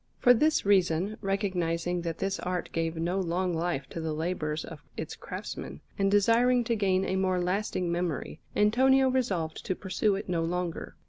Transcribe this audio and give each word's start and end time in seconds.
For 0.17 0.33
this 0.33 0.65
reason, 0.65 1.15
recognizing 1.21 2.01
that 2.01 2.17
this 2.17 2.39
art 2.39 2.71
gave 2.71 2.95
no 2.95 3.19
long 3.19 3.53
life 3.53 3.85
to 3.89 4.01
the 4.01 4.13
labours 4.13 4.65
of 4.65 4.81
its 4.97 5.15
craftsmen, 5.15 5.79
and 5.95 6.09
desiring 6.09 6.63
to 6.63 6.75
gain 6.75 7.05
a 7.05 7.15
more 7.15 7.39
lasting 7.39 7.91
memory, 7.91 8.39
Antonio 8.55 9.09
resolved 9.09 9.63
to 9.63 9.75
pursue 9.75 10.15
it 10.15 10.27
no 10.27 10.41
longer. 10.41 10.95